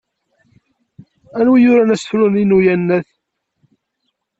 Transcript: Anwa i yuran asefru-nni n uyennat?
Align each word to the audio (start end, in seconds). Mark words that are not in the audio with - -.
Anwa 1.37 1.55
i 1.57 1.61
yuran 1.63 1.93
asefru-nni 1.95 2.43
n 2.45 2.55
uyennat? 2.57 3.07